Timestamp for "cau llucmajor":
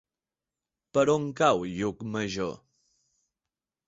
1.41-2.57